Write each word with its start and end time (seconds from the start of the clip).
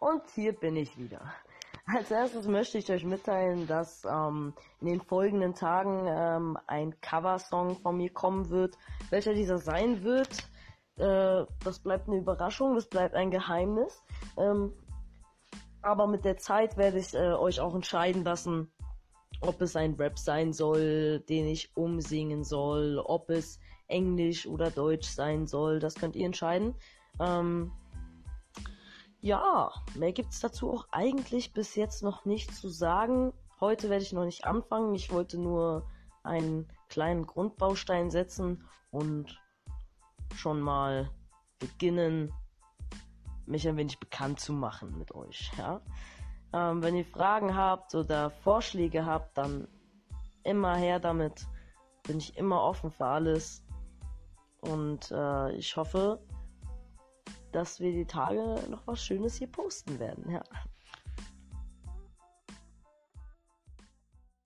Und 0.00 0.22
hier 0.34 0.52
bin 0.52 0.76
ich 0.76 0.98
wieder. 0.98 1.20
Als 1.86 2.10
erstes 2.10 2.46
möchte 2.46 2.78
ich 2.78 2.90
euch 2.90 3.04
mitteilen, 3.04 3.66
dass 3.66 4.04
ähm, 4.04 4.54
in 4.80 4.86
den 4.86 5.00
folgenden 5.00 5.54
Tagen 5.54 6.06
ähm, 6.06 6.58
ein 6.66 6.98
Coversong 7.00 7.76
von 7.76 7.96
mir 7.96 8.10
kommen 8.10 8.48
wird. 8.48 8.78
Welcher 9.10 9.34
dieser 9.34 9.58
sein 9.58 10.02
wird, 10.02 10.30
äh, 10.96 11.44
das 11.64 11.80
bleibt 11.80 12.08
eine 12.08 12.18
Überraschung, 12.18 12.74
das 12.74 12.88
bleibt 12.88 13.14
ein 13.14 13.30
Geheimnis. 13.30 14.02
Ähm, 14.38 14.72
aber 15.82 16.06
mit 16.06 16.24
der 16.24 16.38
Zeit 16.38 16.76
werde 16.76 16.98
ich 16.98 17.14
äh, 17.14 17.32
euch 17.32 17.60
auch 17.60 17.74
entscheiden 17.74 18.24
lassen, 18.24 18.72
ob 19.42 19.60
es 19.60 19.76
ein 19.76 19.94
Rap 19.94 20.18
sein 20.18 20.52
soll, 20.52 21.20
den 21.28 21.46
ich 21.46 21.76
umsingen 21.76 22.44
soll, 22.44 22.98
ob 23.04 23.30
es 23.30 23.58
Englisch 23.88 24.46
oder 24.46 24.70
Deutsch 24.70 25.08
sein 25.08 25.46
soll. 25.46 25.78
Das 25.78 25.94
könnt 25.94 26.16
ihr 26.16 26.26
entscheiden. 26.26 26.74
Ähm, 27.18 27.72
ja, 29.20 29.70
mehr 29.94 30.12
gibt's 30.12 30.40
dazu 30.40 30.70
auch 30.72 30.86
eigentlich 30.90 31.52
bis 31.52 31.74
jetzt 31.74 32.02
noch 32.02 32.24
nicht 32.24 32.54
zu 32.54 32.68
sagen. 32.68 33.32
Heute 33.60 33.90
werde 33.90 34.02
ich 34.02 34.12
noch 34.12 34.24
nicht 34.24 34.44
anfangen. 34.44 34.94
Ich 34.94 35.12
wollte 35.12 35.38
nur 35.38 35.86
einen 36.22 36.68
kleinen 36.88 37.26
Grundbaustein 37.26 38.10
setzen 38.10 38.64
und 38.90 39.38
schon 40.34 40.60
mal 40.60 41.10
beginnen, 41.58 42.32
mich 43.46 43.68
ein 43.68 43.76
wenig 43.76 43.98
bekannt 43.98 44.40
zu 44.40 44.52
machen 44.52 44.96
mit 44.96 45.14
euch. 45.14 45.50
Ja? 45.58 45.82
Ähm, 46.52 46.82
wenn 46.82 46.96
ihr 46.96 47.04
Fragen 47.04 47.54
habt 47.54 47.94
oder 47.94 48.30
Vorschläge 48.30 49.04
habt, 49.04 49.36
dann 49.36 49.68
immer 50.42 50.76
her 50.76 50.98
damit. 50.98 51.46
Bin 52.04 52.18
ich 52.18 52.36
immer 52.36 52.62
offen 52.62 52.90
für 52.90 53.06
alles. 53.06 53.62
Und 54.60 55.10
äh, 55.10 55.52
ich 55.52 55.76
hoffe, 55.76 56.20
dass 57.52 57.80
wir 57.80 57.92
die 57.92 58.06
Tage 58.06 58.60
noch 58.68 58.86
was 58.86 59.04
Schönes 59.04 59.36
hier 59.36 59.48
posten 59.48 59.98
werden. 59.98 60.30
Ja. 60.30 60.42